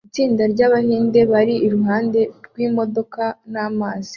Itsinda 0.07 0.43
ryabahinde 0.53 1.19
bari 1.31 1.55
iruhande 1.65 2.19
rwimodoka 2.45 3.23
namazi 3.51 4.09